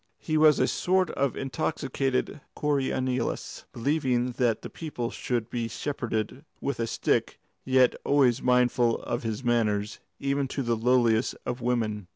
He 0.17 0.35
was 0.35 0.57
a 0.57 0.65
sort 0.67 1.11
of 1.11 1.37
intoxicated 1.37 2.41
Coriolanus, 2.55 3.65
believing 3.71 4.31
that 4.39 4.63
the 4.63 4.69
people 4.71 5.11
should 5.11 5.47
be 5.51 5.67
shepherded 5.67 6.43
with 6.59 6.79
a 6.79 6.87
stick, 6.87 7.37
yet 7.65 7.93
always 8.03 8.41
mindful 8.41 8.97
of 9.03 9.21
his 9.21 9.43
manners, 9.43 9.99
even 10.19 10.47
to 10.47 10.63
the 10.63 10.75
lowliest 10.75 11.35
of 11.45 11.61
women. 11.61 12.07